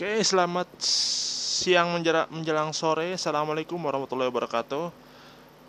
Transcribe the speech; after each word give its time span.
Oke, 0.00 0.24
selamat 0.24 0.80
siang 1.60 1.92
menjelang, 1.92 2.72
sore. 2.72 3.20
Assalamualaikum 3.20 3.76
warahmatullahi 3.76 4.32
wabarakatuh. 4.32 4.88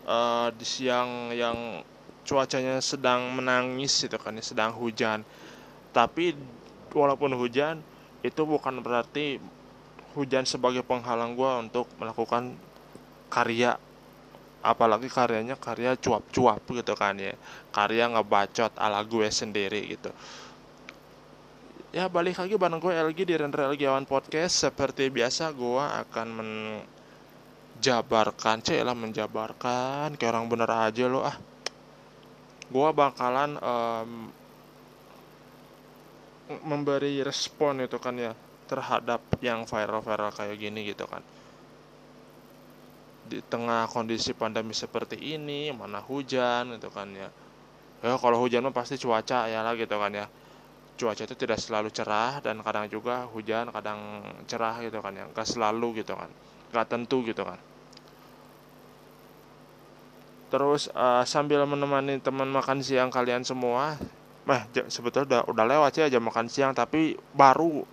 Uh, 0.08 0.48
di 0.56 0.64
siang 0.64 1.36
yang 1.36 1.84
cuacanya 2.24 2.80
sedang 2.80 3.28
menangis 3.36 3.92
itu 4.00 4.16
kan, 4.16 4.32
sedang 4.40 4.72
hujan. 4.72 5.20
Tapi 5.92 6.32
walaupun 6.96 7.36
hujan, 7.36 7.84
itu 8.24 8.40
bukan 8.48 8.80
berarti 8.80 9.36
hujan 10.16 10.48
sebagai 10.48 10.80
penghalang 10.80 11.36
gue 11.36 11.52
untuk 11.68 11.84
melakukan 12.00 12.56
karya 13.28 13.76
apalagi 14.64 15.12
karyanya 15.12 15.60
karya 15.60 15.92
cuap-cuap 16.00 16.64
gitu 16.72 16.96
kan 16.96 17.20
ya 17.20 17.36
karya 17.74 18.08
ngebacot 18.08 18.72
ala 18.80 19.04
gue 19.04 19.28
sendiri 19.28 19.92
gitu 19.92 20.08
Ya 21.92 22.08
balik 22.08 22.40
lagi 22.40 22.56
bareng 22.56 22.80
gue 22.80 22.88
LG 22.88 23.28
di 23.28 23.36
Render 23.36 23.68
LG 23.68 23.84
Awan 23.84 24.08
Podcast. 24.08 24.64
Seperti 24.64 25.12
biasa 25.12 25.52
gue 25.52 25.76
akan 25.76 26.28
menjabarkan 27.76 28.64
Cek 28.64 28.80
lah 28.80 28.96
menjabarkan. 28.96 30.16
Kayak 30.16 30.32
orang 30.32 30.48
bener 30.48 30.72
aja 30.72 31.04
lo 31.04 31.20
ah. 31.20 31.36
Gue 32.72 32.88
bakalan 32.96 33.60
um, 33.60 34.32
Memberi 36.64 37.20
respon 37.20 37.84
itu 37.84 38.00
kan 38.00 38.16
ya 38.16 38.32
Terhadap 38.72 39.20
yang 39.44 39.68
viral-viral 39.68 40.32
kayak 40.32 40.56
gini 40.56 40.88
gitu 40.88 41.04
kan. 41.04 41.20
Di 43.28 43.44
tengah 43.44 43.84
kondisi 43.92 44.32
pandemi 44.32 44.72
seperti 44.72 45.20
ini 45.20 45.68
Mana 45.76 46.00
hujan 46.00 46.72
gitu 46.72 46.88
kan 46.88 47.12
ya. 47.12 47.28
Ya 48.00 48.16
kalau 48.16 48.40
hujan 48.40 48.64
mah 48.64 48.72
pasti 48.72 48.96
cuaca 48.96 49.44
ya 49.44 49.60
lah 49.60 49.76
gitu 49.76 50.00
kan 50.00 50.16
ya 50.16 50.32
cuaca 51.02 51.26
itu 51.26 51.34
tidak 51.34 51.58
selalu 51.58 51.90
cerah 51.90 52.38
dan 52.38 52.62
kadang 52.62 52.86
juga 52.86 53.26
hujan 53.34 53.74
kadang 53.74 54.22
cerah 54.46 54.78
gitu 54.78 55.02
kan 55.02 55.10
ya. 55.18 55.26
Nggak 55.26 55.48
selalu 55.50 56.06
gitu 56.06 56.14
kan. 56.14 56.30
Nggak 56.70 56.86
tentu 56.86 57.26
gitu 57.26 57.42
kan. 57.42 57.58
Terus 60.54 60.86
uh, 60.94 61.26
sambil 61.26 61.66
menemani 61.66 62.22
teman 62.22 62.46
makan 62.46 62.78
siang 62.86 63.10
kalian 63.10 63.42
semua 63.42 63.98
mah 64.42 64.66
sebetulnya 64.90 65.26
udah 65.26 65.42
udah 65.54 65.64
lewat 65.70 65.90
sih 65.94 66.02
aja 66.02 66.18
makan 66.18 66.50
siang 66.50 66.74
tapi 66.74 67.14
baru 67.30 67.86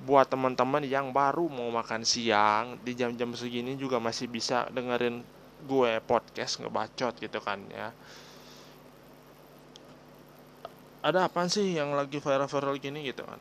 buat 0.00 0.24
teman-teman 0.32 0.80
yang 0.88 1.12
baru 1.12 1.44
mau 1.52 1.68
makan 1.68 2.00
siang 2.08 2.80
di 2.80 2.96
jam-jam 2.96 3.36
segini 3.36 3.76
juga 3.76 4.00
masih 4.00 4.24
bisa 4.32 4.64
dengerin 4.72 5.20
gue 5.68 6.00
podcast 6.08 6.64
ngebacot 6.64 7.20
gitu 7.20 7.36
kan 7.44 7.60
ya 7.68 7.92
ada 11.00 11.28
apa 11.28 11.48
sih 11.48 11.76
yang 11.76 11.96
lagi 11.96 12.20
viral-viral 12.20 12.76
gini 12.76 13.08
gitu 13.08 13.24
kan 13.24 13.40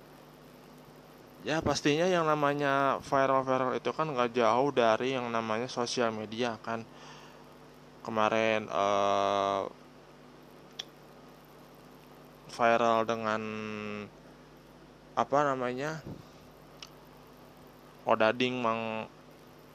ya 1.48 1.64
pastinya 1.64 2.04
yang 2.04 2.28
namanya 2.28 3.00
viral-viral 3.08 3.80
itu 3.80 3.92
kan 3.96 4.12
nggak 4.12 4.36
jauh 4.36 4.70
dari 4.76 5.16
yang 5.16 5.32
namanya 5.32 5.72
sosial 5.72 6.12
media 6.12 6.60
kan. 6.60 6.84
Kemarin 8.04 8.68
uh, 8.72 9.68
viral 12.50 13.06
dengan 13.06 13.42
apa 15.14 15.38
namanya 15.44 16.00
odading 18.08 18.56
mang 18.64 19.06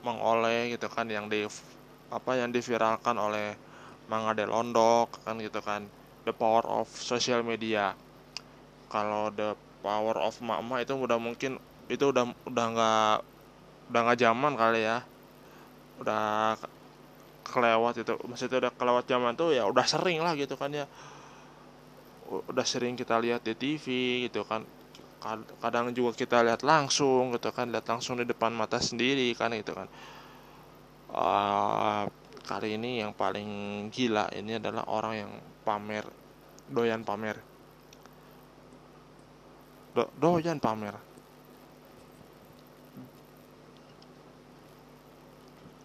mengoleh 0.05 0.73
gitu 0.77 0.89
kan 0.89 1.09
yang 1.09 1.29
di 1.33 1.49
apa 2.13 2.33
yang 2.37 2.53
diviralkan 2.53 3.17
oleh 3.17 3.57
Mang 4.05 4.29
Ade 4.29 4.45
Londok 4.45 5.25
kan 5.25 5.41
gitu 5.41 5.65
kan 5.65 5.89
the 6.25 6.33
power 6.33 6.65
of 6.65 6.89
social 6.89 7.45
media. 7.45 7.93
Kalau 8.89 9.29
the 9.33 9.57
power 9.85 10.17
of 10.17 10.35
mama 10.41 10.81
itu 10.81 10.97
udah 10.97 11.21
mungkin 11.21 11.61
itu 11.93 12.05
udah 12.09 12.33
udah 12.49 12.67
nggak 12.73 13.17
udah 13.93 14.01
nggak 14.01 14.19
zaman 14.21 14.53
kali 14.57 14.81
ya. 14.89 15.05
Udah 16.01 16.57
kelewat 17.45 18.01
itu 18.01 18.17
maksudnya 18.25 18.67
udah 18.67 18.73
kelewat 18.73 19.05
zaman 19.05 19.37
tuh 19.37 19.53
ya 19.53 19.69
udah 19.69 19.85
sering 19.85 20.25
lah 20.25 20.33
gitu 20.35 20.57
kan 20.57 20.73
ya. 20.73 20.89
Udah 22.29 22.65
sering 22.65 22.97
kita 22.97 23.21
lihat 23.21 23.45
di 23.45 23.53
TV 23.53 23.85
gitu 24.27 24.43
kan. 24.49 24.65
Kadang 25.61 25.93
juga 25.97 26.17
kita 26.17 26.45
lihat 26.45 26.65
langsung 26.65 27.33
gitu 27.33 27.49
kan 27.53 27.69
lihat 27.73 27.89
langsung 27.89 28.21
di 28.21 28.29
depan 28.29 28.53
mata 28.53 28.81
sendiri 28.81 29.33
kan 29.37 29.53
gitu 29.53 29.77
kan. 29.77 29.89
Uh, 31.15 32.11
kali 32.45 32.77
ini 32.77 33.01
yang 33.01 33.17
paling 33.17 33.49
gila 33.89 34.29
ini 34.37 34.61
adalah 34.61 34.85
orang 34.91 35.15
yang 35.15 35.33
pamer. 35.65 36.05
Doyan 36.69 37.03
pamer. 37.03 37.41
Do, 39.97 40.07
doyan 40.21 40.61
pamer. 40.61 40.95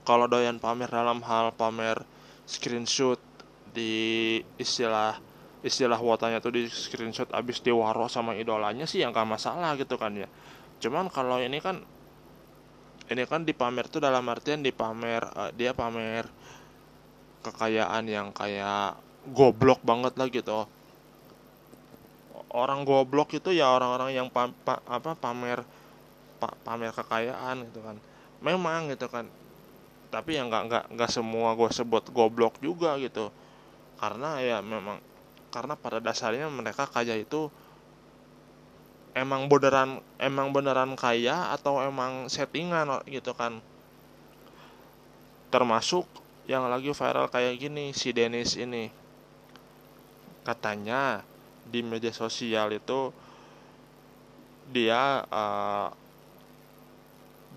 Kalau 0.03 0.25
doyan 0.25 0.57
pamer 0.57 0.89
dalam 0.89 1.22
hal 1.22 1.53
pamer 1.53 2.01
screenshot 2.50 3.22
di 3.69 4.41
istilah 4.57 5.22
istilah 5.62 6.01
wotanya 6.01 6.41
tuh 6.41 6.56
di 6.56 6.66
screenshot 6.66 7.29
abis 7.29 7.62
diwaro 7.62 8.09
sama 8.09 8.34
idolanya 8.34 8.89
sih 8.89 9.06
yang 9.06 9.13
gak 9.13 9.29
masalah 9.29 9.78
gitu 9.78 10.00
kan 10.01 10.18
ya. 10.18 10.25
Cuman 10.81 11.13
kalau 11.13 11.38
ini 11.38 11.62
kan 11.62 11.78
ini 13.09 13.23
kan 13.29 13.45
dipamer 13.45 13.85
tuh 13.85 14.01
dalam 14.01 14.25
artian 14.29 14.66
dipamer 14.66 15.22
uh, 15.34 15.51
dia 15.53 15.78
pamer 15.78 16.25
kekayaan 17.45 18.06
yang 18.09 18.34
kayak 18.34 18.97
goblok 19.28 19.84
banget 19.84 20.16
lah 20.16 20.28
gitu. 20.31 20.63
Orang 22.50 22.88
goblok 22.88 23.35
itu 23.35 23.53
ya 23.53 23.69
orang-orang 23.69 24.16
yang 24.16 24.28
pa, 24.31 24.50
pa, 24.66 24.81
apa 24.90 25.13
pamer 25.13 25.62
pa, 26.41 26.56
pamer 26.63 26.96
kekayaan 26.96 27.68
gitu 27.69 27.84
kan. 27.84 28.00
Memang 28.40 28.90
gitu 28.90 29.06
kan. 29.12 29.28
Tapi 30.09 30.40
ya 30.40 30.47
nggak 30.47 30.63
nggak 30.66 30.84
nggak 30.97 31.12
semua 31.12 31.53
gue 31.53 31.69
sebut 31.69 32.09
goblok 32.09 32.57
juga 32.63 32.97
gitu. 32.97 33.30
Karena 34.00 34.40
ya 34.41 34.63
memang 34.63 34.97
karena 35.53 35.78
pada 35.78 36.01
dasarnya 36.01 36.50
mereka 36.50 36.90
kaya 36.90 37.18
itu 37.18 37.50
emang 39.13 39.50
beneran 39.50 40.01
emang 40.22 40.53
beneran 40.53 40.94
kaya 40.97 41.53
atau 41.53 41.84
emang 41.86 42.25
settingan 42.31 43.06
gitu 43.06 43.36
kan. 43.38 43.62
Termasuk 45.53 46.06
yang 46.50 46.66
lagi 46.66 46.90
viral 46.90 47.30
kayak 47.30 47.62
gini 47.62 47.94
si 47.94 48.09
Dennis 48.09 48.57
ini 48.57 48.98
katanya 50.49 51.21
di 51.69 51.85
media 51.85 52.09
sosial 52.09 52.73
itu 52.73 53.13
dia 54.73 55.21
uh, 55.29 55.93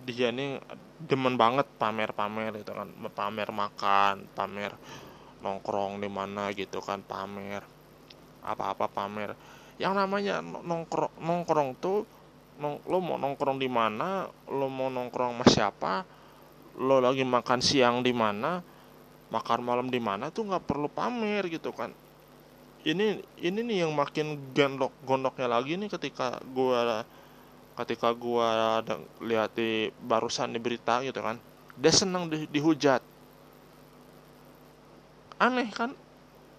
dia 0.05 0.29
ini 0.29 0.61
demen 1.01 1.41
banget 1.41 1.65
pamer-pamer 1.81 2.61
gitu 2.61 2.77
kan. 2.77 2.89
Pamer 3.17 3.49
makan 3.49 4.29
pamer 4.37 4.77
nongkrong 5.41 6.05
di 6.05 6.09
mana 6.13 6.53
gitu 6.53 6.85
kan 6.85 7.01
pamer 7.01 7.65
apa-apa 8.45 8.93
pamer. 8.93 9.33
Yang 9.81 9.95
namanya 9.97 10.45
nongkrong 10.45 11.17
nongkrong 11.17 11.71
tuh 11.81 12.05
nong, 12.61 12.85
lo 12.85 12.99
mau 13.01 13.17
nongkrong 13.17 13.57
di 13.57 13.71
mana 13.73 14.29
lo 14.53 14.69
mau 14.69 14.93
nongkrong 14.93 15.41
sama 15.41 15.47
siapa 15.49 15.93
lo 16.81 17.01
lagi 17.01 17.25
makan 17.25 17.61
siang 17.61 18.01
di 18.05 18.13
mana 18.13 18.61
makan 19.33 19.61
malam 19.65 19.89
di 19.89 20.01
mana 20.01 20.29
tuh 20.29 20.49
nggak 20.49 20.65
perlu 20.69 20.89
pamer 20.93 21.49
gitu 21.49 21.73
kan 21.73 21.93
ini 22.83 23.23
ini 23.39 23.61
nih 23.63 23.87
yang 23.87 23.93
makin 23.95 24.51
gondok 24.51 24.91
gondoknya 25.07 25.47
lagi 25.47 25.79
nih 25.79 25.87
ketika 25.87 26.43
gua 26.51 27.07
ketika 27.79 28.11
gua 28.13 28.83
lihat 29.23 29.55
di 29.55 29.89
barusan 30.03 30.53
di 30.53 30.61
berita 30.61 31.01
gitu 31.07 31.23
kan. 31.23 31.39
Dia 31.79 31.93
senang 31.95 32.29
di, 32.29 32.45
dihujat. 32.51 33.01
Aneh 35.41 35.71
kan? 35.73 35.97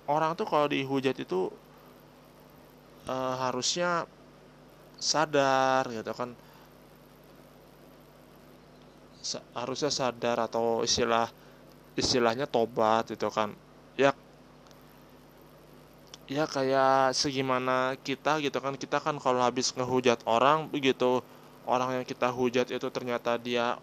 Orang 0.09 0.35
tuh 0.35 0.43
kalau 0.49 0.67
dihujat 0.67 1.15
itu 1.15 1.47
uh, 3.07 3.35
harusnya 3.39 4.09
sadar 4.99 5.87
gitu 5.91 6.11
kan. 6.11 6.35
Harusnya 9.55 9.87
sadar 9.87 10.43
atau 10.43 10.83
istilah 10.83 11.31
istilahnya 11.95 12.49
tobat 12.49 13.07
gitu 13.13 13.29
kan. 13.29 13.53
Ya 13.95 14.11
ya 16.33 16.49
kayak 16.49 17.13
segimana 17.13 17.93
kita 18.01 18.41
gitu 18.41 18.57
kan. 18.57 18.73
Kita 18.73 18.97
kan 18.97 19.21
kalau 19.21 19.45
habis 19.45 19.69
ngehujat 19.77 20.25
orang 20.25 20.65
begitu 20.65 21.21
orang 21.69 22.01
yang 22.01 22.05
kita 22.05 22.27
hujat 22.33 22.73
itu 22.73 22.87
ternyata 22.89 23.37
dia 23.37 23.77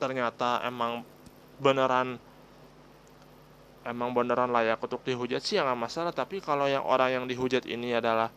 ternyata 0.00 0.64
emang 0.64 1.04
beneran 1.60 2.16
emang 3.84 4.10
beneran 4.16 4.48
layak 4.48 4.80
untuk 4.80 5.04
dihujat 5.04 5.44
sih 5.44 5.60
ya 5.60 5.62
nggak 5.68 5.80
masalah. 5.80 6.12
Tapi 6.16 6.40
kalau 6.40 6.64
yang 6.64 6.84
orang 6.88 7.20
yang 7.20 7.24
dihujat 7.28 7.68
ini 7.68 7.92
adalah 7.92 8.32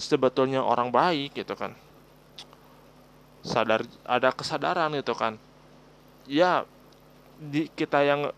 sebetulnya 0.00 0.64
orang 0.64 0.88
baik 0.88 1.36
gitu 1.36 1.52
kan. 1.52 1.76
Sadar 3.44 3.84
ada 4.08 4.32
kesadaran 4.32 4.96
gitu 4.96 5.12
kan. 5.12 5.36
Ya 6.24 6.64
di 7.38 7.68
kita 7.76 8.00
yang 8.02 8.32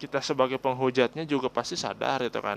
kita 0.00 0.22
sebagai 0.24 0.56
penghujatnya 0.56 1.28
juga 1.28 1.52
pasti 1.52 1.76
sadar 1.76 2.24
itu 2.24 2.40
kan 2.40 2.56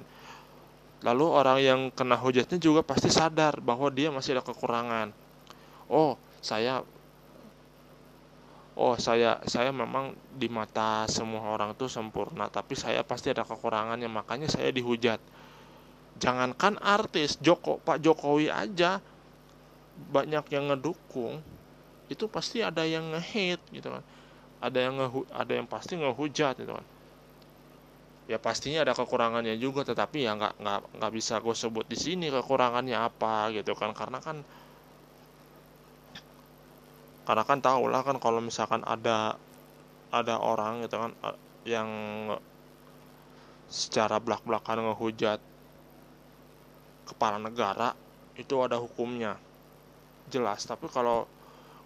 lalu 1.04 1.26
orang 1.28 1.60
yang 1.60 1.80
kena 1.92 2.16
hujatnya 2.16 2.56
juga 2.58 2.80
pasti 2.80 3.12
sadar 3.12 3.60
bahwa 3.60 3.92
dia 3.92 4.08
masih 4.08 4.40
ada 4.40 4.44
kekurangan. 4.44 5.12
Oh 5.92 6.16
saya 6.40 6.80
oh 8.80 8.96
saya 8.96 9.44
saya 9.44 9.70
memang 9.76 10.16
di 10.32 10.48
mata 10.48 11.04
semua 11.12 11.44
orang 11.54 11.76
tuh 11.76 11.92
sempurna 11.92 12.48
tapi 12.48 12.74
saya 12.74 13.04
pasti 13.04 13.30
ada 13.30 13.44
kekurangannya 13.44 14.08
makanya 14.08 14.48
saya 14.48 14.72
dihujat. 14.72 15.20
Jangankan 16.24 16.80
artis 16.80 17.36
Joko 17.44 17.84
Pak 17.84 18.00
Jokowi 18.00 18.48
aja 18.48 19.04
banyak 20.10 20.46
yang 20.56 20.72
ngedukung 20.72 21.44
itu 22.08 22.26
pasti 22.32 22.64
ada 22.64 22.88
yang 22.88 23.12
ngehit 23.12 23.60
gitu 23.76 23.92
kan. 23.92 24.04
Ada 24.64 24.88
yang 24.88 24.96
nge 24.96 25.08
ada 25.36 25.52
yang 25.52 25.68
pasti 25.68 26.00
ngehujat 26.00 26.64
gitu 26.64 26.72
kan 26.80 26.93
ya 28.24 28.40
pastinya 28.40 28.88
ada 28.88 28.96
kekurangannya 28.96 29.60
juga 29.60 29.84
tetapi 29.84 30.24
ya 30.24 30.32
nggak 30.40 30.54
nggak 30.64 30.80
nggak 30.96 31.12
bisa 31.12 31.44
gue 31.44 31.56
sebut 31.56 31.84
di 31.84 31.98
sini 32.00 32.32
kekurangannya 32.32 32.96
apa 32.96 33.52
gitu 33.52 33.76
kan. 33.76 33.92
Karena 33.92 34.20
kan 34.24 34.42
karena 37.24 37.44
kan 37.48 37.60
tau 37.64 37.88
lah 37.88 38.04
kan 38.04 38.20
kalau 38.20 38.40
misalkan 38.44 38.84
ada 38.84 39.36
ada 40.12 40.36
orang 40.40 40.84
gitu 40.84 41.00
kan 41.00 41.12
yang 41.64 41.90
secara 43.72 44.20
belak-belakan 44.20 44.92
ngehujat 44.92 45.40
kepala 47.08 47.40
negara 47.40 47.96
itu 48.40 48.56
ada 48.64 48.80
hukumnya. 48.80 49.36
Jelas 50.32 50.64
tapi 50.64 50.88
kalau 50.88 51.28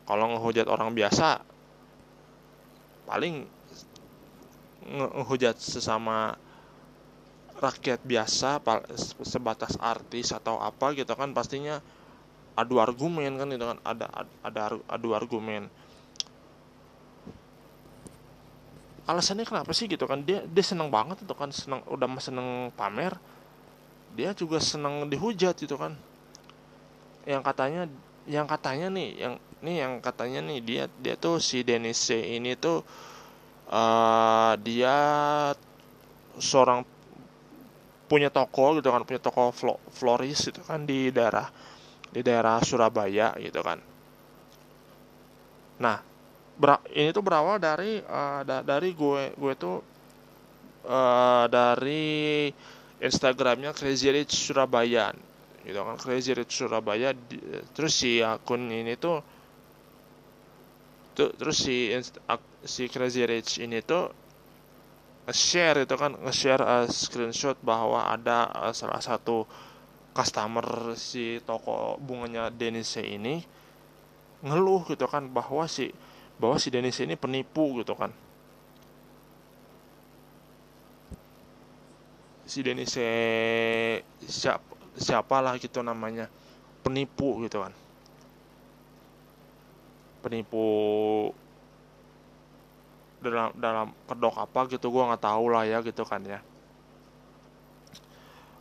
kalau 0.05 0.37
ngehujat 0.37 0.69
orang 0.69 0.93
biasa 0.93 1.41
paling 3.09 3.56
ngehujat 4.87 5.59
sesama 5.59 6.39
rakyat 7.57 8.05
biasa 8.05 8.61
sebatas 9.25 9.75
artis 9.81 10.29
atau 10.29 10.61
apa 10.61 10.93
gitu 10.93 11.09
kan 11.17 11.33
pastinya 11.33 11.81
adu 12.53 12.77
argumen 12.77 13.37
kan 13.37 13.49
itu 13.49 13.65
kan 13.65 13.77
ada 13.85 14.05
ada 14.41 14.61
adu 14.89 15.13
argumen. 15.13 15.69
Alasannya 19.07 19.47
kenapa 19.47 19.71
sih 19.71 19.87
gitu 19.87 20.03
kan? 20.03 20.21
Dia 20.25 20.43
dia 20.43 20.65
seneng 20.65 20.91
banget 20.91 21.23
itu 21.23 21.33
kan 21.33 21.49
seneng 21.53 21.81
udah 21.87 22.07
seneng 22.19 22.73
pamer 22.75 23.15
dia 24.17 24.33
juga 24.33 24.57
seneng 24.57 25.05
dihujat 25.05 25.53
gitu 25.61 25.77
kan. 25.77 25.93
Yang 27.29 27.41
katanya 27.45 27.81
yang 28.27 28.45
katanya 28.49 28.87
nih 28.91 29.09
yang 29.15 29.33
nih 29.61 29.75
yang 29.85 29.93
katanya 30.01 30.39
nih 30.49 30.59
dia 30.65 30.83
dia 30.99 31.15
tuh 31.15 31.37
si 31.37 31.61
Denis 31.61 32.01
C 32.01 32.17
ini 32.37 32.57
tuh 32.57 32.81
uh, 33.71 34.53
dia 34.61 34.97
seorang 36.37 36.85
punya 38.07 38.31
toko 38.31 38.79
gitu 38.79 38.87
kan 38.87 39.03
punya 39.03 39.19
toko 39.19 39.51
floris 39.91 40.47
itu 40.47 40.63
kan 40.63 40.87
di 40.87 41.11
daerah 41.11 41.51
di 42.07 42.23
daerah 42.23 42.63
Surabaya 42.63 43.35
gitu 43.35 43.59
kan. 43.59 43.83
Nah, 45.77 45.97
ini 46.95 47.11
tuh 47.11 47.21
berawal 47.21 47.59
dari 47.59 47.99
uh, 47.99 48.41
da 48.47 48.63
dari 48.63 48.95
gue 48.95 49.35
gue 49.35 49.53
tuh 49.59 49.77
uh, 50.87 51.45
dari 51.51 52.49
Instagramnya 52.97 53.75
Crazy 53.75 54.09
Rich 54.09 54.49
Surabaya 54.49 55.13
gitu 55.61 55.77
kan 55.83 55.99
Crazy 55.99 56.31
Rich 56.33 56.63
Surabaya 56.63 57.11
di, 57.13 57.37
terus 57.75 57.93
si 57.93 58.23
akun 58.23 58.71
ini 58.71 58.95
tuh 58.97 59.21
tuh 61.17 61.33
terus 61.33 61.65
si 61.65 61.89
si 62.61 62.85
Crazy 62.85 63.25
Rich 63.25 63.65
ini 63.65 63.81
tuh 63.81 64.13
share 65.33 65.83
itu 65.83 65.95
kan 65.97 66.13
nge-share 66.21 66.61
uh, 66.61 66.85
screenshot 66.85 67.57
bahwa 67.65 68.05
ada 68.05 68.47
uh, 68.53 68.71
salah 68.71 69.01
satu 69.01 69.49
customer 70.13 70.93
si 70.93 71.41
toko 71.41 71.97
bunganya 71.97 72.53
Denise 72.53 73.01
ini 73.01 73.41
ngeluh 74.45 74.85
gitu 74.85 75.09
kan 75.09 75.25
bahwa 75.33 75.65
si 75.65 75.89
bahwa 76.37 76.61
si 76.61 76.69
Denise 76.69 77.01
ini 77.01 77.17
penipu 77.17 77.81
gitu 77.81 77.97
kan. 77.97 78.13
Si 82.47 82.61
Denise 82.61 83.09
siapa 84.21 84.63
siapalah 84.95 85.57
gitu 85.59 85.81
namanya 85.81 86.29
penipu 86.85 87.41
gitu 87.43 87.61
kan 87.65 87.73
penipu 90.21 90.65
dalam 93.17 93.49
dalam 93.57 93.87
kedok 94.05 94.35
apa 94.37 94.69
gitu 94.69 94.93
gue 94.93 95.03
nggak 95.03 95.23
tahu 95.25 95.45
lah 95.49 95.63
ya 95.65 95.81
gitu 95.81 96.03
kan 96.05 96.21
ya. 96.25 96.39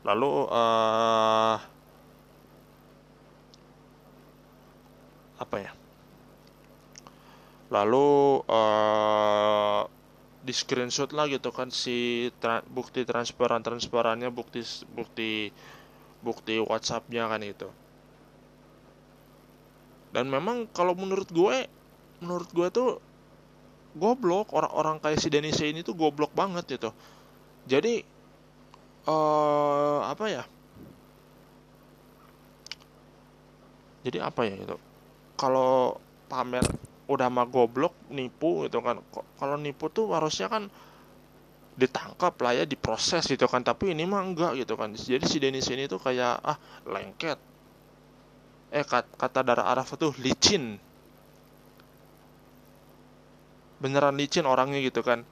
Lalu 0.07 0.31
uh, 0.49 1.57
apa 5.37 5.57
ya? 5.61 5.73
Lalu 7.69 8.07
uh, 8.47 9.83
di 10.47 10.55
screenshot 10.55 11.11
lah 11.11 11.27
gitu 11.27 11.51
kan 11.51 11.75
si 11.75 12.31
tra 12.39 12.63
bukti 12.63 13.03
transparan 13.03 13.67
transparannya 13.67 14.31
bukti 14.31 14.63
bukti 14.95 15.51
bukti 16.23 16.63
WhatsAppnya 16.63 17.27
kan 17.27 17.43
itu 17.43 17.67
dan 20.17 20.33
memang 20.33 20.65
kalau 20.73 20.97
menurut 20.97 21.29
gue 21.29 21.69
menurut 22.25 22.49
gue 22.57 22.69
tuh 22.73 22.91
goblok. 23.93 24.49
Orang-orang 24.57 24.97
kayak 24.97 25.21
si 25.21 25.29
Denise 25.29 25.69
ini 25.69 25.85
tuh 25.85 25.93
goblok 25.93 26.33
banget 26.33 26.65
gitu. 26.81 26.89
Jadi 27.69 28.01
uh, 29.05 30.01
apa 30.09 30.25
ya? 30.33 30.45
Jadi 34.09 34.17
apa 34.25 34.41
ya 34.49 34.57
itu 34.57 34.77
kalau 35.37 36.01
pamer 36.33 36.65
udah 37.13 37.29
mah 37.29 37.45
goblok 37.45 37.93
nipu 38.09 38.65
gitu 38.65 38.81
kan. 38.81 39.05
Kalau 39.13 39.61
nipu 39.61 39.93
tuh 39.93 40.17
harusnya 40.17 40.49
kan 40.49 40.73
ditangkap 41.77 42.33
lah 42.41 42.57
ya 42.57 42.65
diproses 42.65 43.29
gitu 43.29 43.45
kan. 43.45 43.61
Tapi 43.61 43.93
ini 43.93 44.09
mah 44.09 44.25
enggak 44.25 44.57
gitu 44.65 44.81
kan. 44.81 44.97
Jadi 44.97 45.29
si 45.29 45.37
Denis 45.45 45.69
ini 45.69 45.85
tuh 45.85 46.01
kayak 46.01 46.41
ah 46.41 46.57
lengket 46.89 47.37
eh 48.75 48.85
kata 48.93 49.41
darah 49.47 49.71
Araf 49.71 49.95
tuh 49.95 50.15
licin. 50.19 50.79
Beneran 53.79 54.17
licin 54.19 54.49
orangnya 54.49 54.83
gitu 54.83 55.05
kan. 55.05 55.23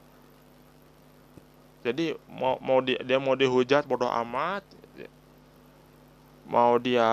Jadi 1.85 2.17
mau 2.31 2.57
mau 2.63 2.81
dia, 2.81 2.97
dia 3.03 3.19
mau 3.21 3.35
dihujat 3.35 3.85
bodoh 3.85 4.09
amat. 4.09 4.63
Mau 6.45 6.77
dia 6.77 7.09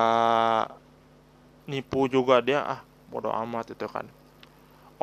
nipu 1.66 2.04
juga 2.06 2.44
dia 2.44 2.60
ah 2.62 2.80
bodoh 3.10 3.32
amat 3.32 3.74
itu 3.74 3.86
kan. 3.88 4.06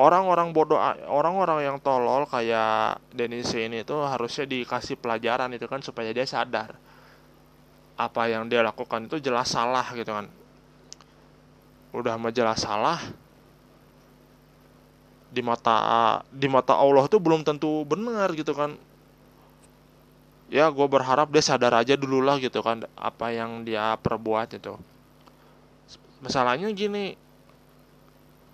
Orang-orang 0.00 0.56
bodoh 0.56 0.80
orang-orang 1.12 1.68
yang 1.68 1.76
tolol 1.76 2.24
kayak 2.24 3.04
Denis 3.12 3.52
ini 3.52 3.84
tuh 3.84 4.08
harusnya 4.08 4.48
dikasih 4.48 4.96
pelajaran 4.96 5.52
itu 5.52 5.68
kan 5.68 5.84
supaya 5.84 6.08
dia 6.14 6.24
sadar. 6.24 6.72
Apa 8.00 8.32
yang 8.32 8.48
dia 8.48 8.64
lakukan 8.64 9.12
itu 9.12 9.20
jelas 9.20 9.52
salah 9.52 9.84
gitu 9.92 10.08
kan 10.08 10.39
udah 11.94 12.14
mah 12.18 12.32
jelas 12.34 12.62
salah. 12.62 13.00
Di 15.30 15.42
mata 15.46 16.20
di 16.34 16.50
mata 16.50 16.74
Allah 16.74 17.06
tuh 17.06 17.22
belum 17.22 17.46
tentu 17.46 17.86
benar 17.86 18.34
gitu 18.34 18.50
kan. 18.54 18.74
Ya 20.50 20.66
gue 20.66 20.86
berharap 20.90 21.30
dia 21.30 21.42
sadar 21.46 21.70
aja 21.78 21.94
dulu 21.94 22.18
lah 22.18 22.42
gitu 22.42 22.58
kan 22.58 22.82
apa 22.98 23.30
yang 23.30 23.62
dia 23.62 23.94
perbuat 24.02 24.58
itu 24.58 24.74
masalahnya 26.20 26.68
gini 26.76 27.16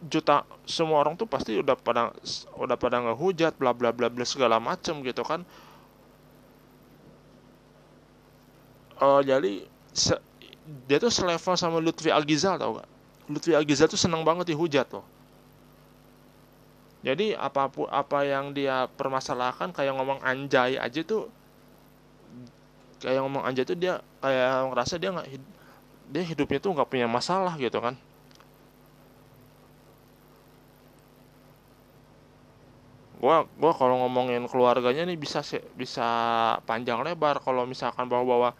juta 0.06 0.46
semua 0.68 1.02
orang 1.02 1.18
tuh 1.18 1.26
pasti 1.26 1.58
udah 1.58 1.74
pada 1.74 2.14
udah 2.60 2.76
pada 2.78 3.02
ngehujat 3.02 3.58
bla 3.58 3.74
bla 3.74 3.90
bla 3.90 4.06
bla 4.06 4.22
segala 4.22 4.62
macem 4.62 5.02
gitu 5.02 5.24
kan. 5.24 5.42
Uh, 8.96 9.20
jadi 9.20 9.64
dia 10.88 10.96
tuh 10.96 11.12
selevel 11.12 11.56
sama 11.56 11.80
Lutfi 11.80 12.08
Agizal 12.08 12.56
tau 12.56 12.80
gak 12.80 12.88
Lutfi 13.26 13.52
Agizal 13.54 13.90
tuh 13.90 13.98
seneng 13.98 14.22
banget 14.22 14.54
dihujat 14.54 14.86
loh. 14.94 15.06
Jadi 17.06 17.38
apa 17.38 17.70
pun 17.70 17.86
apa 17.86 18.26
yang 18.26 18.50
dia 18.50 18.90
permasalahkan 18.98 19.70
kayak 19.70 19.94
ngomong 19.94 20.18
anjay 20.26 20.74
aja 20.74 21.00
tuh 21.06 21.30
kayak 22.98 23.22
ngomong 23.22 23.46
aja 23.46 23.62
tuh 23.62 23.78
dia 23.78 24.02
kayak 24.18 24.74
ngerasa 24.74 24.94
dia 24.98 25.14
nggak 25.14 25.28
dia 26.10 26.22
hidupnya 26.26 26.58
tuh 26.58 26.74
nggak 26.74 26.90
punya 26.90 27.06
masalah 27.06 27.54
gitu 27.62 27.78
kan. 27.78 27.94
Gua 33.22 33.46
gua 33.54 33.72
kalau 33.74 34.02
ngomongin 34.02 34.44
keluarganya 34.50 35.06
nih 35.06 35.18
bisa 35.18 35.46
bisa 35.78 36.08
panjang 36.66 37.06
lebar. 37.06 37.38
Kalau 37.38 37.66
misalkan 37.70 38.10
bawa-bawa 38.10 38.50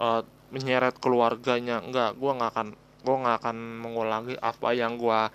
uh, 0.00 0.22
menyeret 0.48 0.96
keluarganya 0.96 1.84
enggak 1.84 2.16
gua 2.16 2.40
nggak 2.40 2.50
akan 2.56 2.68
gua 3.02 3.16
nggak 3.22 3.36
akan 3.44 3.56
mengulangi 3.82 4.34
apa 4.40 4.76
yang 4.76 5.00
gua 5.00 5.32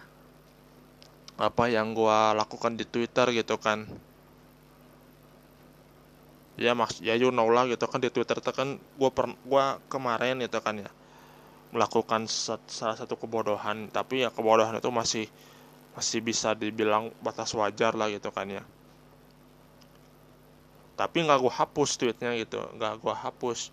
apa 1.35 1.63
yang 1.67 1.91
gua 1.91 2.31
lakukan 2.31 2.79
di 2.79 2.85
Twitter 2.87 3.27
gitu 3.35 3.59
kan. 3.59 3.85
Ya 6.55 6.71
mas 6.71 7.03
ya 7.03 7.19
you 7.19 7.35
know 7.35 7.51
lah 7.51 7.67
gitu 7.67 7.83
kan 7.83 7.99
di 7.99 8.07
Twitter 8.07 8.39
itu 8.39 8.51
kan 8.55 8.79
gue 8.79 9.09
per 9.11 9.27
gua 9.43 9.75
kemarin 9.91 10.39
itu 10.39 10.55
kan 10.63 10.79
ya 10.79 10.87
melakukan 11.75 12.31
salah 12.31 12.95
satu 12.95 13.19
kebodohan. 13.19 13.91
Tapi 13.91 14.23
ya 14.23 14.31
kebodohan 14.31 14.79
itu 14.79 14.87
masih 14.87 15.27
masih 15.91 16.23
bisa 16.23 16.55
dibilang 16.55 17.11
batas 17.19 17.51
wajar 17.51 17.91
lah 17.99 18.07
gitu 18.07 18.31
kan 18.31 18.47
ya. 18.47 18.63
Tapi 20.95 21.27
nggak 21.27 21.43
gue 21.43 21.51
hapus 21.51 21.99
tweetnya 21.99 22.31
gitu 22.39 22.63
nggak 22.79 23.03
gue 23.03 23.11
hapus 23.11 23.67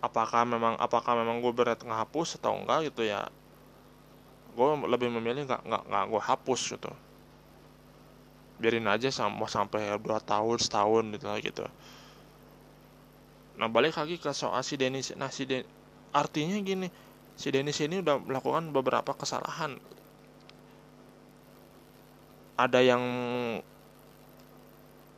apakah 0.00 0.48
memang 0.48 0.74
apakah 0.80 1.12
memang 1.12 1.44
gue 1.44 1.52
berat 1.52 1.80
ngehapus 1.84 2.40
atau 2.40 2.56
enggak 2.56 2.92
gitu 2.92 3.04
ya 3.04 3.28
gue 4.50 4.66
lebih 4.90 5.08
memilih 5.14 5.46
nggak 5.46 5.62
nggak 5.62 5.82
nggak 5.86 6.04
gue 6.10 6.22
hapus 6.26 6.62
gitu. 6.74 6.90
Biarin 8.60 8.90
aja 8.90 9.08
sama 9.08 9.46
sampai 9.48 9.94
dua 10.02 10.20
tahun 10.20 10.58
setahun 10.58 11.04
gitu 11.16 11.26
gitu. 11.40 11.64
Nah 13.56 13.68
balik 13.68 13.96
lagi 13.96 14.16
ke 14.16 14.32
soal 14.32 14.60
si 14.64 14.74
Denis 14.80 15.12
nah 15.14 15.30
si 15.30 15.44
Den 15.46 15.64
artinya 16.10 16.58
gini 16.58 16.88
si 17.38 17.48
Denis 17.54 17.78
ini 17.80 18.02
udah 18.02 18.18
melakukan 18.20 18.72
beberapa 18.74 19.14
kesalahan. 19.14 19.78
Ada 22.60 22.84
yang 22.84 23.02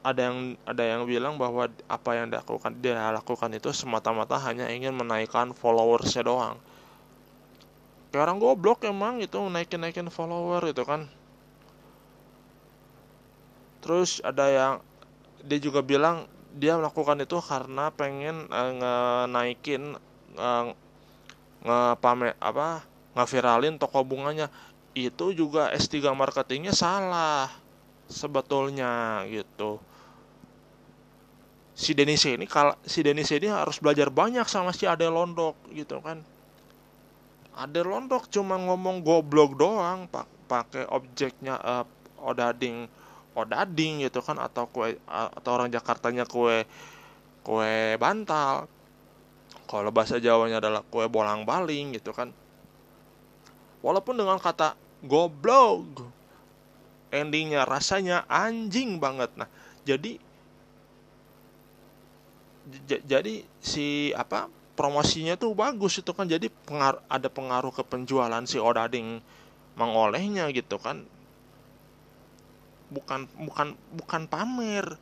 ada 0.02 0.20
yang 0.28 0.58
ada 0.66 0.82
yang 0.82 1.02
bilang 1.06 1.38
bahwa 1.38 1.70
apa 1.86 2.10
yang 2.18 2.26
dilakukan 2.26 2.74
dia 2.82 2.98
lakukan 3.14 3.54
itu 3.54 3.70
semata-mata 3.70 4.34
hanya 4.42 4.66
ingin 4.66 4.90
menaikkan 4.98 5.54
followersnya 5.54 6.26
doang. 6.26 6.58
Kayak 8.10 8.28
orang 8.28 8.38
goblok 8.42 8.82
emang 8.84 9.22
itu 9.22 9.38
naikin 9.38 9.78
naikin 9.78 10.10
follower 10.10 10.66
itu 10.66 10.82
kan. 10.82 11.06
Terus 13.78 14.18
ada 14.26 14.46
yang 14.50 14.74
dia 15.46 15.58
juga 15.62 15.80
bilang 15.80 16.26
dia 16.52 16.76
melakukan 16.76 17.22
itu 17.22 17.38
karena 17.38 17.88
pengen 17.94 18.50
uh, 18.50 19.24
naikin 19.30 19.96
uh, 20.34 20.74
ngepamer 21.62 22.34
apa 22.42 22.82
ngeviralin 23.14 23.78
toko 23.78 24.02
bunganya. 24.02 24.50
Itu 24.92 25.32
juga 25.32 25.72
S3 25.72 26.10
marketingnya 26.12 26.74
salah 26.74 27.48
sebetulnya 28.10 29.24
gitu 29.30 29.80
si 31.72 31.96
Denis 31.96 32.22
ini 32.28 32.44
kalau 32.44 32.76
si 32.84 33.00
Denis 33.00 33.32
ini 33.32 33.48
harus 33.48 33.80
belajar 33.80 34.12
banyak 34.12 34.44
sama 34.44 34.76
si 34.76 34.84
Ade 34.84 35.08
Londok 35.08 35.56
gitu 35.72 35.98
kan. 36.04 36.20
Ade 37.56 37.80
Londok 37.84 38.28
cuma 38.32 38.56
ngomong 38.60 39.04
goblok 39.04 39.56
doang 39.56 40.08
pak 40.08 40.28
pakai 40.48 40.84
objeknya 40.92 41.56
uh, 41.60 41.84
odading 42.20 42.84
odading 43.32 44.04
gitu 44.04 44.20
kan 44.20 44.36
atau 44.36 44.68
kue 44.68 45.00
atau 45.08 45.50
orang 45.56 45.72
Jakartanya 45.72 46.28
kue 46.28 46.64
kue 47.40 47.96
bantal. 47.96 48.68
Kalau 49.64 49.88
bahasa 49.88 50.20
Jawanya 50.20 50.60
adalah 50.60 50.84
kue 50.84 51.08
bolang 51.08 51.48
baling 51.48 51.96
gitu 51.96 52.12
kan. 52.12 52.28
Walaupun 53.80 54.20
dengan 54.20 54.36
kata 54.36 54.76
goblok 55.00 56.04
endingnya 57.08 57.64
rasanya 57.64 58.28
anjing 58.28 59.00
banget. 59.00 59.32
Nah 59.40 59.48
jadi 59.88 60.20
jadi 62.86 63.42
si 63.58 64.14
apa 64.14 64.46
promosinya 64.72 65.36
tuh 65.36 65.52
bagus 65.52 66.00
itu 66.00 66.10
kan. 66.14 66.26
Jadi 66.26 66.48
pengaruh 66.48 67.02
ada 67.06 67.28
pengaruh 67.28 67.72
ke 67.74 67.82
penjualan 67.84 68.42
si 68.48 68.58
odading 68.58 69.20
mengolehnya 69.76 70.48
gitu 70.50 70.80
kan. 70.80 71.04
Bukan 72.92 73.28
bukan 73.48 73.76
bukan 73.94 74.22
pamer. 74.28 74.96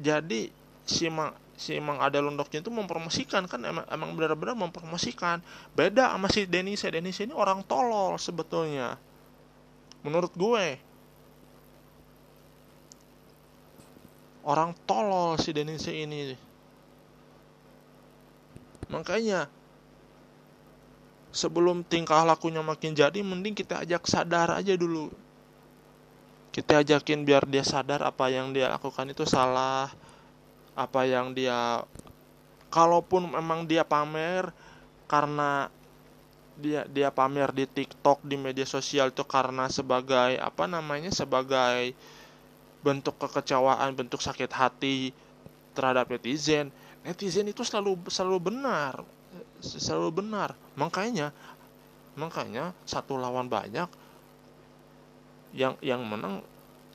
Jadi 0.00 0.48
si 0.88 1.06
mang 1.12 1.36
si 1.60 1.76
mang 1.76 2.00
ada 2.00 2.24
londoknya 2.24 2.64
itu 2.64 2.72
mempromosikan 2.72 3.44
kan 3.44 3.60
emang 3.60 3.84
emang 3.92 4.16
benar-benar 4.16 4.56
mempromosikan. 4.56 5.44
Beda 5.76 6.16
sama 6.16 6.28
si 6.32 6.48
Denis 6.48 6.84
Denis 6.88 7.20
ini 7.20 7.36
orang 7.36 7.64
tolol 7.68 8.16
sebetulnya. 8.16 8.96
Menurut 10.00 10.32
gue. 10.32 10.80
Orang 14.40 14.72
tolol 14.88 15.36
si 15.36 15.52
Denis 15.52 15.84
ini 15.84 16.32
makanya 18.90 19.46
sebelum 21.30 21.86
tingkah 21.86 22.26
lakunya 22.26 22.60
makin 22.60 22.92
jadi 22.92 23.22
mending 23.22 23.54
kita 23.54 23.86
ajak 23.86 24.04
sadar 24.10 24.50
aja 24.58 24.74
dulu. 24.74 25.10
Kita 26.50 26.82
ajakin 26.82 27.22
biar 27.22 27.46
dia 27.46 27.62
sadar 27.62 28.02
apa 28.02 28.26
yang 28.26 28.50
dia 28.50 28.66
lakukan 28.66 29.06
itu 29.06 29.22
salah 29.22 29.86
apa 30.74 31.06
yang 31.06 31.30
dia 31.30 31.86
kalaupun 32.70 33.30
memang 33.30 33.66
dia 33.66 33.86
pamer 33.86 34.50
karena 35.06 35.70
dia 36.58 36.82
dia 36.90 37.10
pamer 37.14 37.54
di 37.54 37.66
TikTok 37.66 38.26
di 38.26 38.34
media 38.34 38.66
sosial 38.66 39.14
itu 39.14 39.22
karena 39.22 39.70
sebagai 39.70 40.38
apa 40.38 40.66
namanya 40.66 41.14
sebagai 41.14 41.94
bentuk 42.80 43.14
kekecewaan 43.20 43.94
bentuk 43.94 44.18
sakit 44.18 44.50
hati 44.50 45.14
terhadap 45.76 46.10
netizen 46.10 46.72
netizen 47.04 47.48
itu 47.48 47.64
selalu 47.64 47.96
selalu 48.08 48.38
benar. 48.52 49.04
Selalu 49.60 50.10
benar. 50.22 50.56
Makanya 50.76 51.32
makanya 52.18 52.74
satu 52.84 53.16
lawan 53.16 53.46
banyak 53.46 53.88
yang 55.54 55.74
yang 55.80 56.02
menang 56.04 56.42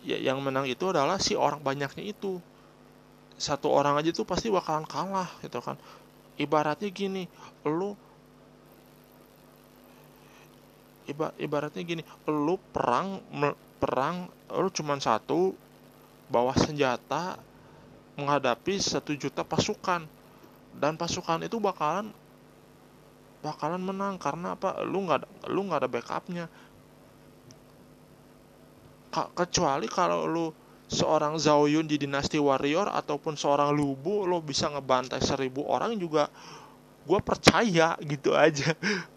ya 0.05 0.19
yang 0.19 0.38
menang 0.43 0.69
itu 0.69 0.91
adalah 0.91 1.17
si 1.17 1.33
orang 1.33 1.62
banyaknya 1.62 2.05
itu. 2.05 2.38
Satu 3.35 3.67
orang 3.67 4.00
aja 4.00 4.15
tuh 4.15 4.24
pasti 4.24 4.47
bakalan 4.47 4.88
kalah 4.88 5.27
gitu 5.43 5.59
kan. 5.59 5.75
Ibaratnya 6.35 6.91
gini 6.91 7.27
lu 7.63 7.95
iba, 11.05 11.31
ibaratnya 11.38 11.81
gini 11.85 12.03
lu 12.27 12.57
perang 12.74 13.21
perang 13.77 14.27
lu 14.51 14.69
cuman 14.71 15.00
satu 15.00 15.53
bawa 16.29 16.57
senjata 16.57 17.38
menghadapi 18.15 18.79
satu 18.79 19.15
juta 19.15 19.43
pasukan. 19.43 20.03
Dan 20.75 21.00
pasukan 21.00 21.48
itu 21.48 21.55
bakalan 21.60 22.12
bakalan 23.39 23.79
menang 23.79 24.19
karena 24.19 24.57
apa? 24.60 24.84
Lu 24.84 25.07
nggak 25.07 25.48
lu 25.51 25.62
nggak 25.67 25.79
ada 25.86 25.89
backupnya. 25.91 26.45
Kecuali 29.15 29.88
kalau 29.88 30.27
lu 30.27 30.45
seorang 30.86 31.39
Zhao 31.39 31.65
Yun 31.65 31.88
di 31.88 31.95
dinasti 31.98 32.38
warrior 32.38 32.91
ataupun 32.91 33.39
seorang 33.39 33.74
Lubu 33.74 34.27
lo 34.27 34.43
bisa 34.43 34.69
ngebantai 34.69 35.24
seribu 35.24 35.65
orang 35.65 35.98
juga 35.98 36.27
gue 37.05 37.19
percaya 37.22 37.95
gitu 38.01 38.34
aja. 38.34 38.74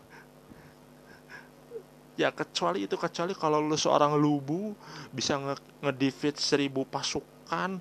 Ya 2.18 2.34
kecuali 2.34 2.82
itu 2.82 2.98
kecuali 2.98 3.30
kalau 3.30 3.62
lu 3.62 3.78
seorang 3.78 4.18
Lubu 4.18 4.74
bisa 5.14 5.38
nge 5.38 5.54
ngedefeat 5.86 6.34
seribu 6.34 6.82
pasukan 6.82 7.78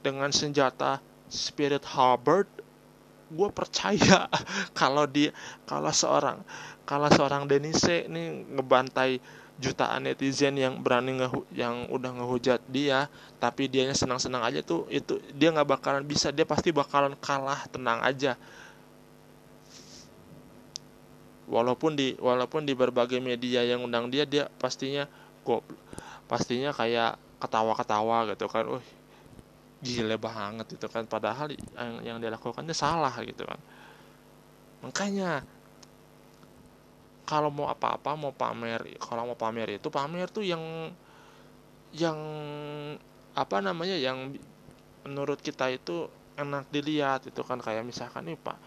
dengan 0.00 0.32
senjata 0.32 0.98
Spirit 1.30 1.86
Halberd 1.86 2.48
gue 3.30 3.48
percaya 3.54 4.26
kalau 4.80 5.06
dia 5.06 5.30
kalau 5.64 5.94
seorang 5.94 6.42
kalau 6.82 7.06
seorang 7.06 7.46
Denise 7.46 8.10
ini 8.10 8.42
ngebantai 8.58 9.22
jutaan 9.60 10.08
netizen 10.08 10.56
yang 10.56 10.80
berani 10.80 11.20
ngehu 11.20 11.44
yang 11.52 11.86
udah 11.92 12.16
ngehujat 12.16 12.64
dia 12.66 13.06
tapi 13.36 13.68
dianya 13.68 13.92
senang-senang 13.92 14.40
aja 14.40 14.64
tuh 14.64 14.88
itu 14.88 15.20
dia 15.36 15.52
nggak 15.52 15.68
bakalan 15.68 16.02
bisa 16.02 16.32
dia 16.32 16.48
pasti 16.48 16.72
bakalan 16.72 17.12
kalah 17.20 17.68
tenang 17.68 18.00
aja. 18.00 18.40
Walaupun 21.50 21.98
di 21.98 22.16
walaupun 22.16 22.64
di 22.64 22.72
berbagai 22.72 23.20
media 23.20 23.60
yang 23.66 23.84
undang 23.84 24.08
dia 24.08 24.24
dia 24.24 24.48
pastinya 24.56 25.04
kok 25.44 25.60
pastinya 26.24 26.72
kayak 26.72 27.20
ketawa-ketawa 27.42 28.32
gitu 28.32 28.48
kan. 28.48 28.64
Uh 28.64 28.99
gile 29.80 30.20
banget 30.20 30.76
itu 30.76 30.86
kan 30.92 31.08
padahal 31.08 31.48
yang 31.52 31.92
yang 32.04 32.16
dia 32.20 32.28
lakukannya 32.28 32.76
salah 32.76 33.12
gitu 33.24 33.48
kan. 33.48 33.60
Makanya 34.84 35.44
kalau 37.24 37.48
mau 37.48 37.72
apa-apa 37.72 38.16
mau 38.18 38.32
pamer 38.34 39.00
kalau 39.00 39.32
mau 39.32 39.38
pamer 39.38 39.80
itu 39.80 39.88
pamer 39.88 40.28
tuh 40.28 40.44
yang 40.44 40.92
yang 41.96 42.18
apa 43.32 43.56
namanya 43.64 43.96
yang 43.96 44.36
menurut 45.08 45.40
kita 45.40 45.72
itu 45.72 46.12
enak 46.36 46.68
dilihat 46.68 47.24
itu 47.24 47.40
kan. 47.40 47.56
Kayak 47.64 47.88
misalkan 47.88 48.28
nih 48.28 48.36
pak 48.36 48.60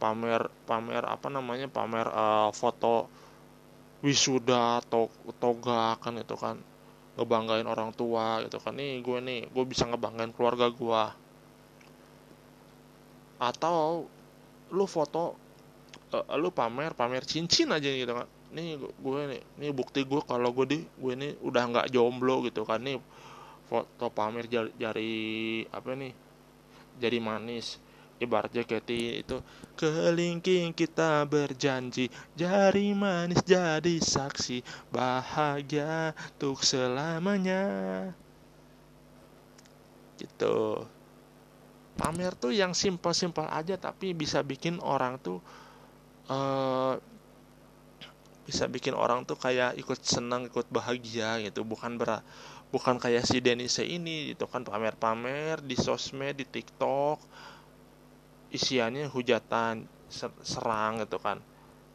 pamer 0.00 0.48
pamer 0.64 1.04
apa 1.04 1.28
namanya 1.28 1.68
pamer 1.68 2.08
uh, 2.08 2.48
foto 2.56 3.12
wisuda 4.00 4.80
atau 4.80 5.12
toga 5.36 6.00
kan 6.00 6.16
itu 6.16 6.32
kan 6.40 6.56
ngebanggain 7.20 7.68
orang 7.68 7.92
tua 7.92 8.40
gitu 8.48 8.56
kan. 8.56 8.72
Nih 8.72 9.04
gue 9.04 9.18
nih 9.20 9.40
gue 9.52 9.64
bisa 9.68 9.84
ngebanggain 9.84 10.32
keluarga 10.32 10.72
gue 10.72 11.02
atau 13.40 14.08
lu 14.72 14.84
foto 14.88 15.36
uh, 16.16 16.36
lu 16.40 16.48
pamer 16.48 16.96
pamer 16.96 17.28
cincin 17.28 17.68
aja 17.76 17.92
gitu 17.92 18.08
kan. 18.16 18.24
Nih 18.56 18.80
gue 18.80 19.20
nih 19.36 19.42
nih 19.60 19.70
bukti 19.76 20.00
gue 20.08 20.24
kalau 20.24 20.48
gue 20.56 20.66
di 20.66 20.78
gue 20.80 21.12
ini 21.12 21.36
udah 21.44 21.62
nggak 21.68 21.86
jomblo 21.92 22.40
gitu 22.48 22.64
kan. 22.64 22.80
Nih 22.80 22.96
foto 23.68 24.08
pamer 24.08 24.48
jari, 24.48 24.72
jari 24.80 25.12
apa 25.68 25.92
nih? 25.92 26.12
Jari 26.96 27.18
manis 27.20 27.89
ibarat 28.20 28.52
JKT 28.52 28.90
itu 29.24 29.36
kelingking 29.80 30.76
kita 30.76 31.24
berjanji 31.24 32.12
jari 32.36 32.92
manis 32.92 33.40
jadi 33.40 33.96
saksi 33.96 34.60
bahagia 34.92 36.12
untuk 36.36 36.60
selamanya. 36.60 37.64
Gitu. 40.20 40.84
Pamer 41.96 42.36
tuh 42.36 42.52
yang 42.52 42.76
simpel-simpel 42.76 43.48
aja 43.48 43.80
tapi 43.80 44.12
bisa 44.12 44.44
bikin 44.44 44.76
orang 44.84 45.16
tuh 45.16 45.40
uh, 46.28 47.00
bisa 48.44 48.68
bikin 48.68 48.92
orang 48.92 49.24
tuh 49.24 49.40
kayak 49.40 49.80
ikut 49.80 49.96
senang 50.04 50.44
ikut 50.44 50.68
bahagia 50.68 51.40
gitu. 51.40 51.64
Bukan 51.64 51.96
ber 51.96 52.20
bukan 52.70 53.00
kayak 53.00 53.26
si 53.26 53.42
Denise 53.42 53.82
ini 53.82 54.36
gitu 54.36 54.46
kan 54.46 54.62
pamer-pamer 54.62 55.58
di 55.64 55.74
sosmed 55.74 56.38
di 56.38 56.46
TikTok 56.46 57.18
isiannya 58.50 59.06
hujatan 59.10 59.86
serang 60.42 61.00
gitu 61.02 61.18
kan. 61.22 61.38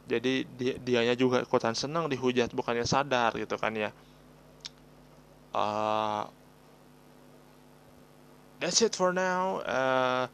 Jadi 0.06 0.46
dia 0.54 0.74
dianya 0.78 1.14
juga 1.18 1.42
ikutan 1.42 1.74
senang 1.74 2.06
dihujat 2.06 2.54
bukannya 2.54 2.86
sadar 2.86 3.34
gitu 3.36 3.58
kan 3.58 3.74
ya. 3.74 3.90
Uh, 5.50 6.28
that's 8.62 8.80
it 8.80 8.94
for 8.94 9.10
now. 9.10 9.60
Uh, 9.66 10.24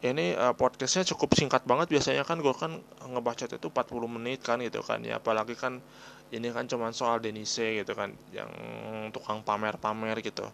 ini 0.00 0.32
uh, 0.36 0.56
podcastnya 0.56 1.04
cukup 1.12 1.36
singkat 1.36 1.64
banget 1.64 1.90
biasanya 1.90 2.22
kan. 2.28 2.38
Gue 2.44 2.52
kan 2.52 2.80
ngebaca 3.08 3.48
itu 3.48 3.68
40 3.68 4.16
menit 4.20 4.44
kan 4.44 4.60
gitu 4.60 4.84
kan 4.84 5.00
ya. 5.00 5.18
Apalagi 5.18 5.56
kan 5.56 5.80
ini 6.30 6.48
kan 6.54 6.68
cuma 6.70 6.94
soal 6.94 7.18
Denise 7.18 7.82
gitu 7.82 7.92
kan 7.96 8.14
yang 8.30 8.50
tukang 9.10 9.42
pamer-pamer 9.42 10.22
gitu 10.22 10.46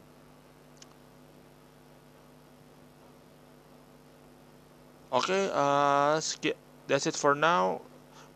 Oke, 5.16 5.32
okay, 5.32 5.44
uh, 5.48 6.20
that's 6.84 7.08
it 7.08 7.16
for 7.16 7.32
now. 7.32 7.80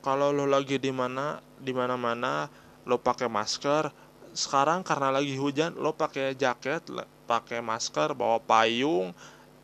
Kalau 0.01 0.33
lo 0.33 0.49
lagi 0.49 0.81
di 0.81 0.89
mana, 0.89 1.37
di 1.61 1.77
mana-mana, 1.77 2.49
lo 2.89 2.97
pakai 2.97 3.29
masker. 3.29 3.93
Sekarang 4.33 4.81
karena 4.81 5.13
lagi 5.13 5.37
hujan, 5.37 5.77
lo 5.77 5.93
pakai 5.93 6.33
jaket, 6.33 6.81
pakai 7.29 7.61
masker, 7.61 8.17
bawa 8.17 8.41
payung, 8.41 9.13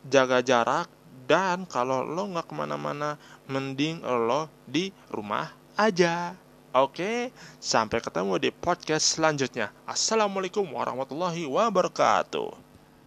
jaga 0.05 0.45
jarak, 0.45 0.93
dan 1.25 1.65
kalau 1.65 2.05
lo 2.05 2.37
nggak 2.37 2.53
ke 2.53 2.55
mana-mana, 2.55 3.17
mending 3.49 4.05
lo 4.05 4.53
di 4.69 4.93
rumah 5.09 5.49
aja. 5.73 6.37
Oke, 6.77 7.33
sampai 7.57 8.05
ketemu 8.05 8.37
di 8.37 8.53
podcast 8.53 9.17
selanjutnya. 9.17 9.73
Assalamualaikum 9.89 10.69
warahmatullahi 10.69 11.49
wabarakatuh. 11.49 12.66